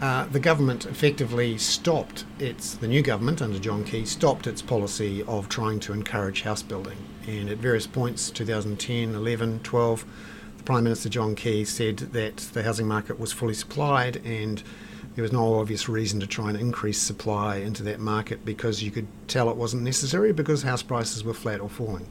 uh, 0.00 0.26
the 0.26 0.40
government 0.40 0.84
effectively 0.84 1.56
stopped 1.56 2.26
its, 2.38 2.74
the 2.74 2.88
new 2.88 3.00
government 3.00 3.40
under 3.40 3.58
John 3.58 3.82
Key, 3.82 4.04
stopped 4.04 4.46
its 4.46 4.60
policy 4.60 5.22
of 5.22 5.48
trying 5.48 5.80
to 5.80 5.94
encourage 5.94 6.42
house 6.42 6.62
building. 6.62 6.98
And 7.26 7.48
at 7.48 7.58
various 7.58 7.86
points, 7.86 8.30
2010, 8.30 9.14
11, 9.14 9.60
12, 9.60 10.04
the 10.58 10.62
Prime 10.64 10.84
Minister 10.84 11.08
John 11.08 11.34
Key 11.34 11.64
said 11.64 11.96
that 11.96 12.36
the 12.36 12.62
housing 12.62 12.86
market 12.86 13.18
was 13.18 13.32
fully 13.32 13.54
supplied 13.54 14.18
and 14.18 14.62
there 15.14 15.22
was 15.22 15.32
no 15.32 15.58
obvious 15.60 15.88
reason 15.88 16.20
to 16.20 16.26
try 16.26 16.50
and 16.50 16.60
increase 16.60 16.98
supply 16.98 17.56
into 17.56 17.82
that 17.84 17.98
market 17.98 18.44
because 18.44 18.82
you 18.82 18.90
could 18.90 19.06
tell 19.28 19.48
it 19.48 19.56
wasn't 19.56 19.82
necessary 19.82 20.30
because 20.30 20.62
house 20.62 20.82
prices 20.82 21.24
were 21.24 21.32
flat 21.32 21.58
or 21.58 21.70
falling. 21.70 22.06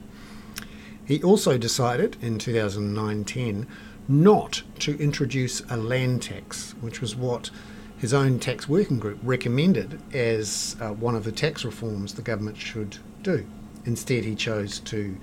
He 1.06 1.22
also 1.22 1.60
decided 1.60 2.18
in 2.20 2.40
2009 2.40 3.24
10 3.26 3.68
not 4.08 4.64
to 4.80 4.98
introduce 5.00 5.62
a 5.70 5.78
land 5.78 6.22
tax, 6.22 6.74
which 6.82 7.02
was 7.02 7.16
what 7.16 7.50
his 7.98 8.14
own 8.14 8.40
tax 8.40 8.68
working 8.68 9.00
group 9.00 9.18
recommended 9.24 10.00
as 10.14 10.76
uh, 10.80 10.90
one 10.90 11.16
of 11.16 11.24
the 11.24 11.32
tax 11.32 11.66
reforms 11.66 12.14
the 12.14 12.22
government 12.22 12.58
should 12.58 12.98
do. 13.24 13.46
Instead, 13.86 14.24
he 14.24 14.36
chose 14.36 14.80
to 14.80 15.18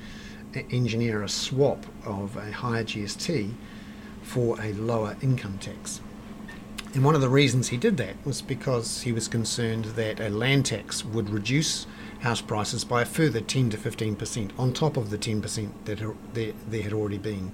engineer 0.70 1.22
a 1.22 1.28
swap 1.28 1.84
of 2.04 2.36
a 2.36 2.50
higher 2.52 2.84
GST 2.84 3.52
for 4.22 4.60
a 4.60 4.72
lower 4.74 5.16
income 5.22 5.58
tax. 5.58 6.00
And 6.94 7.04
one 7.04 7.14
of 7.14 7.22
the 7.22 7.28
reasons 7.28 7.68
he 7.68 7.78
did 7.78 7.96
that 7.96 8.16
was 8.24 8.42
because 8.42 9.02
he 9.02 9.12
was 9.12 9.26
concerned 9.26 9.86
that 9.96 10.20
a 10.20 10.28
land 10.28 10.66
tax 10.66 11.04
would 11.04 11.30
reduce 11.30 11.86
house 12.20 12.42
prices 12.42 12.84
by 12.84 13.02
a 13.02 13.06
further 13.06 13.40
10 13.40 13.70
to 13.70 13.76
15% 13.78 14.50
on 14.58 14.72
top 14.72 14.96
of 14.96 15.10
the 15.10 15.18
10% 15.18 15.70
that 15.84 16.54
there 16.70 16.82
had 16.82 16.92
already 16.92 17.18
been 17.18 17.52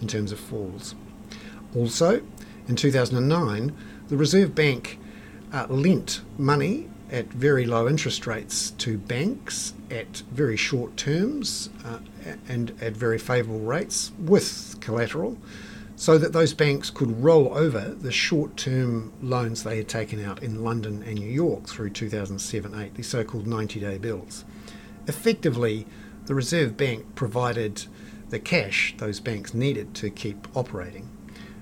in 0.00 0.08
terms 0.08 0.32
of 0.32 0.38
falls. 0.38 0.94
Also, 1.74 2.22
in 2.68 2.76
2009, 2.76 3.76
the 4.08 4.16
Reserve 4.16 4.54
Bank 4.54 4.98
uh, 5.52 5.66
lent 5.68 6.20
money 6.38 6.88
at 7.10 7.26
very 7.26 7.64
low 7.64 7.88
interest 7.88 8.26
rates 8.26 8.70
to 8.72 8.96
banks 8.96 9.74
at 9.90 10.22
very 10.32 10.56
short 10.56 10.96
terms 10.96 11.70
uh, 11.84 11.98
and 12.48 12.70
at 12.80 12.92
very 12.92 13.18
favourable 13.18 13.60
rates 13.60 14.12
with 14.18 14.76
collateral 14.80 15.36
so 15.96 16.16
that 16.16 16.32
those 16.32 16.54
banks 16.54 16.88
could 16.88 17.22
roll 17.22 17.52
over 17.52 17.90
the 18.00 18.12
short 18.12 18.56
term 18.56 19.12
loans 19.20 19.64
they 19.64 19.76
had 19.76 19.88
taken 19.88 20.24
out 20.24 20.42
in 20.42 20.62
London 20.64 21.02
and 21.02 21.18
New 21.18 21.28
York 21.28 21.66
through 21.66 21.90
2007 21.90 22.74
8, 22.74 22.94
the 22.94 23.02
so 23.02 23.22
called 23.24 23.46
90 23.46 23.80
day 23.80 23.98
bills. 23.98 24.44
Effectively, 25.06 25.86
the 26.26 26.34
Reserve 26.34 26.76
Bank 26.76 27.14
provided 27.16 27.86
the 28.30 28.38
cash 28.38 28.94
those 28.98 29.20
banks 29.20 29.54
needed 29.54 29.94
to 29.94 30.10
keep 30.10 30.48
operating. 30.56 31.08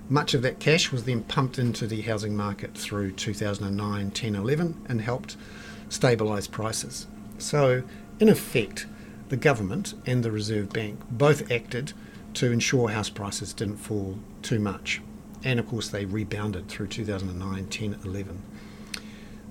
Much 0.07 0.33
of 0.33 0.41
that 0.41 0.59
cash 0.59 0.91
was 0.91 1.03
then 1.03 1.23
pumped 1.23 1.59
into 1.59 1.85
the 1.85 2.01
housing 2.01 2.35
market 2.35 2.75
through 2.75 3.11
2009, 3.11 4.11
10, 4.11 4.35
11 4.35 4.85
and 4.87 5.01
helped 5.01 5.37
stabilise 5.89 6.49
prices. 6.49 7.05
So, 7.37 7.83
in 8.19 8.29
effect, 8.29 8.87
the 9.29 9.37
government 9.37 9.93
and 10.05 10.23
the 10.23 10.31
Reserve 10.31 10.69
Bank 10.69 10.99
both 11.11 11.51
acted 11.51 11.93
to 12.35 12.51
ensure 12.51 12.89
house 12.89 13.09
prices 13.09 13.53
didn't 13.53 13.77
fall 13.77 14.17
too 14.41 14.59
much. 14.59 15.01
And 15.43 15.59
of 15.59 15.67
course, 15.67 15.89
they 15.89 16.05
rebounded 16.05 16.67
through 16.67 16.87
2009, 16.87 17.67
10, 17.67 17.99
11. 18.03 18.41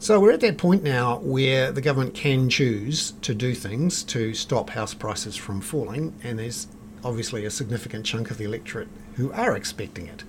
So 0.01 0.21
we're 0.21 0.33
at 0.33 0.41
that 0.41 0.59
point 0.59 0.83
now 0.85 1.19
where 1.19 1.73
the 1.73 1.81
government 1.81 2.15
can 2.15 2.49
choose 2.49 3.13
to 3.23 3.35
do 3.35 3.55
things 3.55 4.05
to 4.05 4.33
stop 4.33 4.71
house 4.71 4.95
prices 4.95 5.35
from 5.35 5.61
falling, 5.61 6.15
and 6.23 6.39
there's 6.39 6.69
obviously 7.05 7.45
a 7.45 7.51
significant 7.51 8.07
chunk 8.07 8.31
of 8.31 8.39
the 8.39 8.45
electorate 8.45 8.89
who 9.15 9.33
are 9.33 9.57
expecting 9.57 10.07
it. 10.07 10.25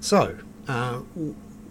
So, 0.00 0.38
uh, 0.68 1.02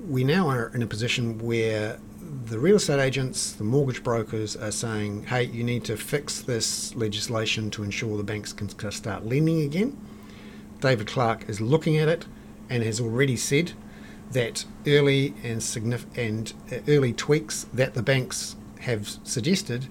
we 0.08 0.24
now 0.24 0.50
are 0.50 0.72
in 0.74 0.82
a 0.82 0.88
position 0.88 1.38
where 1.40 2.00
the 2.46 2.60
real 2.60 2.78
estate 2.78 3.00
agents, 3.00 3.52
the 3.52 3.64
mortgage 3.64 4.04
brokers 4.04 4.56
are 4.56 4.72
saying, 4.72 5.26
hey, 5.26 5.44
you 5.44 5.64
need 5.64 5.84
to 5.86 5.98
fix 5.98 6.42
this 6.42 6.96
legislation 6.96 7.70
to 7.72 7.84
ensure 7.84 8.18
the 8.18 8.24
banks 8.24 8.54
can 8.54 8.70
start 8.92 9.26
lending 9.26 9.62
again. 9.62 9.98
David 10.80 11.08
Clark 11.08 11.50
is 11.50 11.62
looking 11.62 11.98
at 11.98 12.08
it 12.08 12.26
and 12.70 12.84
has 12.84 13.00
already 13.00 13.36
said 13.36 13.74
that 14.32 14.66
early 14.88 15.34
and, 15.44 15.60
signif- 15.60 16.06
and 16.16 16.54
uh, 16.72 16.78
early 16.88 17.14
tweaks 17.14 17.68
that 17.74 17.94
the 17.94 18.02
banks 18.02 18.56
have 18.80 19.08
suggested 19.24 19.88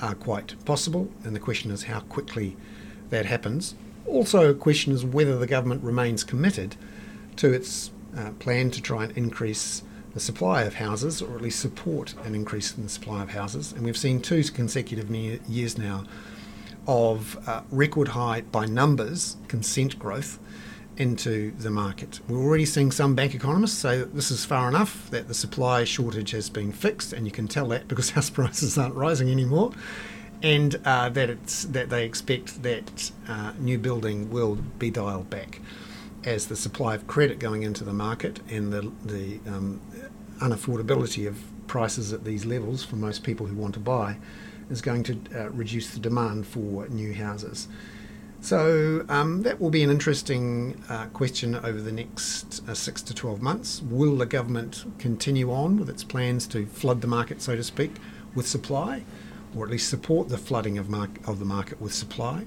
are 0.00 0.14
quite 0.14 0.64
possible, 0.64 1.10
and 1.24 1.34
the 1.34 1.40
question 1.40 1.70
is 1.70 1.84
how 1.84 2.00
quickly 2.00 2.56
that 3.10 3.26
happens. 3.26 3.74
Also, 4.06 4.50
a 4.50 4.54
question 4.54 4.92
is 4.92 5.04
whether 5.04 5.38
the 5.38 5.46
government 5.46 5.82
remains 5.84 6.24
committed 6.24 6.76
to 7.36 7.52
its 7.52 7.90
uh, 8.16 8.30
plan 8.38 8.70
to 8.70 8.82
try 8.82 9.04
and 9.04 9.16
increase 9.16 9.82
the 10.14 10.20
supply 10.20 10.62
of 10.62 10.74
houses, 10.74 11.22
or 11.22 11.36
at 11.36 11.42
least 11.42 11.60
support 11.60 12.14
an 12.24 12.34
increase 12.34 12.76
in 12.76 12.82
the 12.82 12.88
supply 12.88 13.22
of 13.22 13.30
houses. 13.30 13.72
And 13.72 13.84
we've 13.84 13.96
seen 13.96 14.20
two 14.20 14.42
consecutive 14.44 15.10
years 15.10 15.78
now 15.78 16.04
of 16.86 17.38
uh, 17.46 17.62
record 17.70 18.08
high 18.08 18.40
by 18.40 18.66
numbers 18.66 19.36
consent 19.46 19.98
growth 19.98 20.40
into 20.96 21.52
the 21.52 21.70
market. 21.70 22.20
We're 22.28 22.42
already 22.42 22.66
seeing 22.66 22.90
some 22.90 23.14
bank 23.14 23.34
economists 23.34 23.78
say 23.78 23.98
that 23.98 24.14
this 24.14 24.30
is 24.30 24.44
far 24.44 24.68
enough, 24.68 25.08
that 25.10 25.28
the 25.28 25.34
supply 25.34 25.84
shortage 25.84 26.32
has 26.32 26.50
been 26.50 26.72
fixed, 26.72 27.12
and 27.12 27.26
you 27.26 27.32
can 27.32 27.46
tell 27.46 27.68
that 27.68 27.86
because 27.86 28.10
house 28.16 28.30
prices 28.30 28.76
aren't 28.76 28.94
rising 28.94 29.30
anymore 29.30 29.72
and 30.42 30.80
uh, 30.84 31.08
that 31.10 31.30
it's 31.30 31.64
that 31.64 31.90
they 31.90 32.04
expect 32.04 32.62
that 32.62 33.10
uh, 33.28 33.52
new 33.58 33.78
building 33.78 34.30
will 34.30 34.56
be 34.78 34.90
dialed 34.90 35.28
back 35.28 35.60
as 36.24 36.48
the 36.48 36.56
supply 36.56 36.94
of 36.94 37.06
credit 37.06 37.38
going 37.38 37.62
into 37.62 37.84
the 37.84 37.92
market 37.92 38.40
and 38.48 38.72
the 38.72 38.90
the 39.04 39.38
um, 39.46 39.80
unaffordability 40.38 41.26
of 41.28 41.42
prices 41.66 42.12
at 42.12 42.24
these 42.24 42.44
levels 42.44 42.84
for 42.84 42.96
most 42.96 43.22
people 43.22 43.46
who 43.46 43.54
want 43.54 43.74
to 43.74 43.80
buy 43.80 44.16
is 44.70 44.80
going 44.80 45.02
to 45.02 45.18
uh, 45.34 45.50
reduce 45.50 45.90
the 45.90 46.00
demand 46.00 46.46
for 46.46 46.88
new 46.88 47.12
houses. 47.14 47.68
So 48.40 49.04
um, 49.08 49.42
that 49.42 49.60
will 49.60 49.70
be 49.70 49.82
an 49.82 49.90
interesting 49.90 50.82
uh, 50.88 51.06
question 51.06 51.56
over 51.56 51.80
the 51.80 51.92
next 51.92 52.66
uh, 52.66 52.74
six 52.74 53.02
to 53.02 53.14
12 53.14 53.42
months. 53.42 53.82
Will 53.82 54.16
the 54.16 54.24
government 54.24 54.84
continue 54.98 55.52
on 55.52 55.76
with 55.76 55.90
its 55.90 56.04
plans 56.04 56.46
to 56.48 56.64
flood 56.64 57.02
the 57.02 57.06
market, 57.06 57.42
so 57.42 57.54
to 57.54 57.62
speak, 57.62 57.96
with 58.34 58.46
supply? 58.48 59.04
Or 59.56 59.64
at 59.64 59.70
least 59.70 59.88
support 59.88 60.28
the 60.28 60.38
flooding 60.38 60.78
of, 60.78 60.92
of 61.28 61.38
the 61.38 61.44
market 61.44 61.80
with 61.80 61.92
supply? 61.94 62.44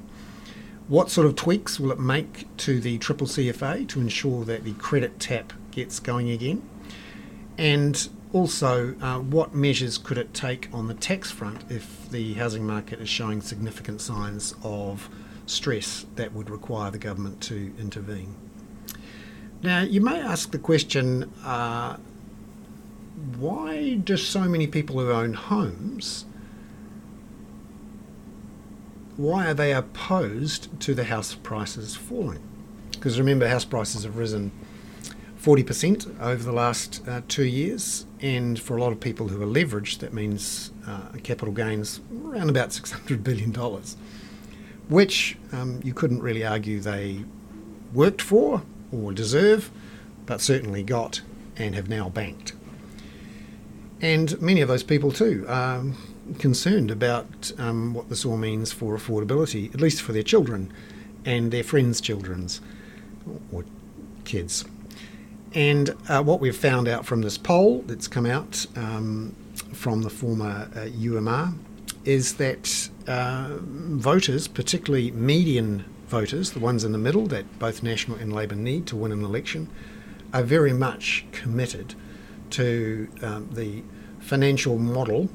What 0.88 1.10
sort 1.10 1.27
of 1.27 1.36
tweaks 1.36 1.79
will 1.79 1.91
it 1.91 2.00
make 2.00 2.45
to 2.57 2.79
the 2.79 2.98
triple 2.98 3.27
CFA 3.27 3.88
to 3.89 4.01
ensure 4.01 4.43
that 4.45 4.63
the 4.63 4.74
credit 4.74 5.19
tap 5.19 5.53
gets 5.72 6.00
going 6.00 6.29
again? 6.29 6.62
And 7.57 8.10
also, 8.33 8.95
uh, 9.00 9.19
what 9.19 9.53
measures 9.53 9.98
could 9.98 10.17
it 10.17 10.33
take 10.33 10.67
on 10.74 10.88
the 10.88 10.93
tax 10.93 11.31
front 11.31 11.63
if 11.69 12.10
the 12.10 12.33
housing 12.33 12.65
market 12.65 13.00
is 13.00 13.07
showing 13.07 13.41
significant 13.41 14.01
signs 14.01 14.55
of 14.63 15.07
stress 15.45 16.05
that 16.15 16.33
would 16.33 16.50
require 16.50 16.91
the 16.91 16.98
government 16.98 17.39
to 17.41 17.72
intervene? 17.79 18.36
Now, 19.62 19.81
you 19.81 20.01
may 20.01 20.19
ask 20.19 20.51
the 20.51 20.60
question 20.60 21.31
uh, 21.45 21.98
why 23.38 23.95
do 23.95 24.17
so 24.17 24.41
many 24.41 24.67
people 24.67 25.00
who 25.00 25.12
own 25.12 25.33
homes 25.33 26.25
why 29.17 29.48
are 29.48 29.53
they 29.53 29.74
opposed 29.74 30.79
to 30.82 30.93
the 30.93 31.05
house 31.05 31.36
prices 31.36 31.96
falling? 31.96 32.41
Because 32.91 33.20
remember, 33.20 33.48
house 33.48 33.65
prices 33.65 34.03
have 34.03 34.17
risen 34.17 34.51
40% 35.41 36.20
over 36.22 36.41
the 36.41 36.53
last 36.53 37.05
uh, 37.08 37.22
two 37.27 37.43
years, 37.43 38.05
and 38.22 38.60
for 38.60 38.77
a 38.77 38.82
lot 38.82 38.93
of 38.93 39.00
people 39.01 39.27
who 39.27 39.41
are 39.41 39.46
leveraged, 39.46 40.00
that 40.00 40.13
means 40.13 40.72
uh, 40.88 41.10
capital 41.22 41.53
gains 41.53 42.00
around 42.25 42.50
about 42.50 42.70
$600 42.70 43.24
billion, 43.24 43.53
which 44.88 45.38
um, 45.51 45.82
you 45.84 45.93
couldn't 45.93 46.22
really 46.22 46.46
argue 46.46 46.79
they 46.79 47.25
worked 47.93 48.22
for 48.22 48.63
or 48.91 49.12
deserve, 49.12 49.70
but 50.25 50.39
certainly 50.39 50.82
got 50.82 51.22
and 51.58 51.75
have 51.75 51.89
now 51.89 52.08
banked. 52.08 52.53
And 54.01 54.41
many 54.41 54.62
of 54.62 54.70
those 54.70 54.84
people, 54.84 55.12
too, 55.12 55.46
um, 55.50 55.98
concerned 56.39 56.91
about 56.91 57.51
um, 57.57 57.93
what 57.93 58.09
this 58.09 58.25
all 58.25 58.37
means 58.37 58.71
for 58.71 58.95
affordability, 58.95 59.73
at 59.73 59.81
least 59.81 60.01
for 60.01 60.13
their 60.13 60.23
children 60.23 60.71
and 61.25 61.51
their 61.51 61.63
friends' 61.63 62.01
children's 62.01 62.61
or 63.51 63.65
kids. 64.25 64.65
And 65.53 65.95
uh, 66.09 66.23
what 66.23 66.39
we've 66.39 66.55
found 66.55 66.87
out 66.87 67.05
from 67.05 67.21
this 67.21 67.37
poll 67.37 67.83
that's 67.85 68.07
come 68.07 68.25
out 68.25 68.65
um, 68.75 69.35
from 69.71 70.01
the 70.01 70.09
former 70.09 70.69
uh, 70.75 70.85
UMR 70.87 71.53
is 72.05 72.35
that 72.35 72.89
uh, 73.07 73.57
voters, 73.59 74.47
particularly 74.47 75.11
median 75.11 75.85
voters, 76.07 76.51
the 76.51 76.59
ones 76.59 76.83
in 76.83 76.91
the 76.91 76.97
middle 76.97 77.27
that 77.27 77.59
both 77.59 77.83
National 77.83 78.17
and 78.17 78.33
Labour 78.33 78.55
need 78.55 78.87
to 78.87 78.95
win 78.95 79.11
an 79.11 79.23
election, 79.23 79.69
are 80.33 80.43
very 80.43 80.73
much 80.73 81.25
committed 81.31 81.93
to 82.49 83.07
um, 83.21 83.49
the 83.51 83.83
financial 84.19 84.77
model 84.77 85.29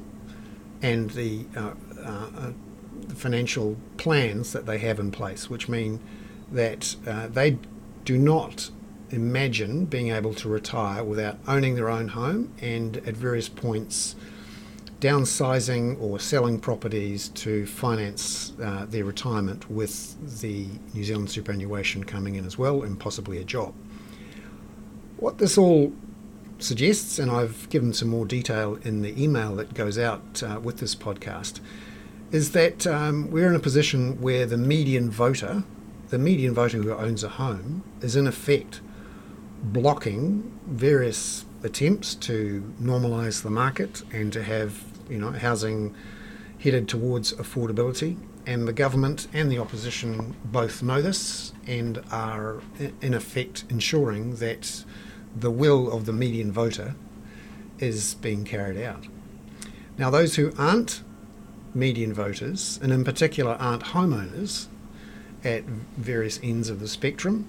and 0.81 1.09
the, 1.11 1.45
uh, 1.55 1.73
uh, 2.01 2.51
the, 3.07 3.15
financial 3.15 3.75
plans 3.97 4.53
that 4.53 4.65
they 4.65 4.77
have 4.77 4.99
in 4.99 5.11
place, 5.11 5.49
which 5.49 5.67
mean 5.67 5.99
that 6.51 6.95
uh, 7.07 7.27
they 7.27 7.57
do 8.05 8.17
not 8.17 8.69
imagine 9.11 9.85
being 9.85 10.09
able 10.11 10.33
to 10.33 10.47
retire 10.47 11.03
without 11.03 11.37
owning 11.47 11.75
their 11.75 11.89
own 11.89 12.09
home 12.09 12.53
and 12.61 12.97
at 12.97 13.15
various 13.15 13.49
points 13.49 14.15
downsizing 14.99 15.99
or 16.01 16.19
selling 16.19 16.59
properties 16.59 17.29
to 17.29 17.65
finance 17.65 18.53
uh, 18.61 18.85
their 18.85 19.05
retirement 19.05 19.69
with 19.71 20.41
the 20.41 20.67
New 20.93 21.03
Zealand 21.03 21.31
superannuation 21.31 22.03
coming 22.03 22.35
in 22.35 22.45
as 22.45 22.57
well 22.57 22.83
and 22.83 22.99
possibly 22.99 23.37
a 23.37 23.43
job. 23.43 23.73
What 25.17 25.37
this 25.37 25.57
all 25.57 25.93
suggests, 26.59 27.19
and 27.19 27.31
I've 27.31 27.69
given 27.69 27.93
some 27.93 28.09
more 28.09 28.25
detail 28.25 28.77
in 28.83 29.01
the 29.01 29.21
email 29.21 29.55
that 29.55 29.73
goes 29.73 29.97
out 29.97 30.43
uh, 30.43 30.59
with 30.61 30.77
this 30.77 30.95
podcast, 30.95 31.59
is 32.31 32.51
that 32.51 32.85
um, 32.85 33.31
we're 33.31 33.47
in 33.47 33.55
a 33.55 33.59
position 33.59 34.21
where 34.21 34.45
the 34.45 34.57
median 34.57 35.09
voter, 35.09 35.63
the 36.09 36.19
median 36.19 36.53
voter 36.53 36.77
who 36.77 36.93
owns 36.93 37.23
a 37.23 37.29
home, 37.29 37.83
is 38.01 38.15
in 38.15 38.27
effect 38.27 38.81
blocking 39.61 40.57
various 40.67 41.45
attempts 41.63 42.15
to 42.15 42.73
normalise 42.81 43.43
the 43.43 43.49
market 43.49 44.03
and 44.13 44.31
to 44.31 44.41
have 44.41 44.83
you 45.09 45.17
know 45.17 45.31
housing 45.31 45.93
headed 46.59 46.87
towards 46.87 47.33
affordability. 47.33 48.17
And 48.45 48.67
the 48.67 48.73
government 48.73 49.27
and 49.33 49.51
the 49.51 49.59
opposition 49.59 50.35
both 50.45 50.81
know 50.81 51.01
this 51.01 51.53
and 51.67 52.01
are 52.11 52.61
in 53.01 53.13
effect 53.13 53.65
ensuring 53.69 54.37
that 54.37 54.83
the 55.39 55.51
will 55.51 55.91
of 55.91 56.05
the 56.05 56.13
median 56.13 56.51
voter 56.51 56.95
is 57.79 58.15
being 58.15 58.43
carried 58.43 58.81
out. 58.81 59.07
Now, 59.97 60.09
those 60.09 60.35
who 60.35 60.51
aren't 60.57 61.03
median 61.73 62.13
voters, 62.13 62.79
and 62.81 62.91
in 62.91 63.03
particular 63.03 63.53
aren't 63.53 63.83
homeowners 63.83 64.67
at 65.43 65.63
various 65.63 66.39
ends 66.43 66.69
of 66.69 66.79
the 66.79 66.87
spectrum, 66.87 67.47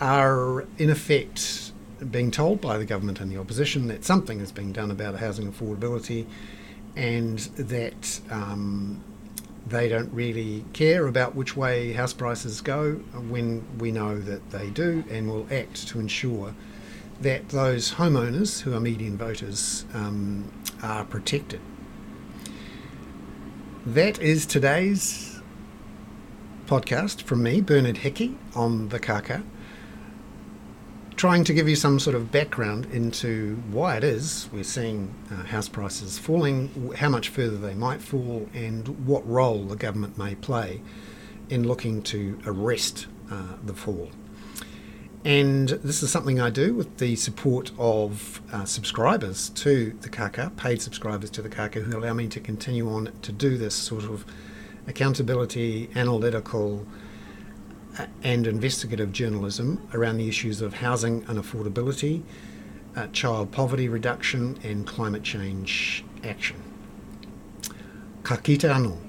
are 0.00 0.66
in 0.78 0.90
effect 0.90 1.72
being 2.10 2.30
told 2.30 2.60
by 2.60 2.78
the 2.78 2.84
government 2.84 3.20
and 3.20 3.30
the 3.30 3.36
opposition 3.36 3.88
that 3.88 4.04
something 4.04 4.40
is 4.40 4.52
being 4.52 4.72
done 4.72 4.90
about 4.90 5.16
housing 5.16 5.52
affordability 5.52 6.26
and 6.94 7.38
that 7.56 8.20
um, 8.30 9.02
they 9.66 9.88
don't 9.88 10.12
really 10.12 10.64
care 10.72 11.06
about 11.06 11.34
which 11.34 11.56
way 11.56 11.92
house 11.92 12.12
prices 12.12 12.60
go 12.60 12.94
when 13.28 13.64
we 13.78 13.90
know 13.90 14.18
that 14.18 14.50
they 14.50 14.70
do 14.70 15.04
and 15.10 15.28
will 15.28 15.46
act 15.50 15.88
to 15.88 15.98
ensure 15.98 16.54
that 17.20 17.48
those 17.48 17.92
homeowners 17.94 18.60
who 18.60 18.74
are 18.74 18.80
median 18.80 19.16
voters 19.16 19.84
um, 19.94 20.52
are 20.82 21.04
protected. 21.04 21.60
That 23.86 24.18
is 24.20 24.46
today's 24.46 25.40
podcast 26.66 27.22
from 27.22 27.42
me, 27.42 27.60
Bernard 27.60 27.98
Hickey, 27.98 28.36
on 28.54 28.90
the 28.90 28.98
Kaka 28.98 29.42
trying 31.18 31.42
to 31.42 31.52
give 31.52 31.68
you 31.68 31.74
some 31.74 31.98
sort 31.98 32.14
of 32.14 32.30
background 32.30 32.86
into 32.92 33.56
why 33.72 33.96
it 33.96 34.04
is 34.04 34.48
we're 34.52 34.62
seeing 34.62 35.12
uh, 35.32 35.42
house 35.42 35.68
prices 35.68 36.16
falling, 36.16 36.94
how 36.96 37.08
much 37.08 37.28
further 37.28 37.56
they 37.56 37.74
might 37.74 38.00
fall, 38.00 38.48
and 38.54 38.86
what 39.04 39.28
role 39.28 39.64
the 39.64 39.74
government 39.74 40.16
may 40.16 40.36
play 40.36 40.80
in 41.50 41.66
looking 41.66 42.00
to 42.02 42.38
arrest 42.46 43.08
uh, 43.32 43.56
the 43.64 43.74
fall. 43.74 44.08
And 45.28 45.68
this 45.68 46.02
is 46.02 46.10
something 46.10 46.40
I 46.40 46.48
do 46.48 46.72
with 46.72 46.96
the 46.96 47.14
support 47.14 47.70
of 47.78 48.40
uh, 48.50 48.64
subscribers 48.64 49.50
to 49.50 49.94
the 50.00 50.08
Kaka, 50.08 50.50
paid 50.56 50.80
subscribers 50.80 51.28
to 51.32 51.42
the 51.42 51.50
Kaka, 51.50 51.80
who 51.80 51.98
allow 51.98 52.14
me 52.14 52.28
to 52.28 52.40
continue 52.40 52.90
on 52.90 53.12
to 53.20 53.30
do 53.30 53.58
this 53.58 53.74
sort 53.74 54.04
of 54.04 54.24
accountability, 54.86 55.90
analytical, 55.94 56.86
and 58.22 58.46
investigative 58.46 59.12
journalism 59.12 59.86
around 59.92 60.16
the 60.16 60.30
issues 60.30 60.62
of 60.62 60.72
housing 60.72 61.22
and 61.28 61.38
affordability, 61.38 62.22
uh, 62.96 63.08
child 63.08 63.52
poverty 63.52 63.86
reduction, 63.86 64.58
and 64.64 64.86
climate 64.86 65.24
change 65.24 66.06
action. 66.24 66.56
Ka 68.22 68.36
kite 68.36 68.60
anō. 68.60 69.07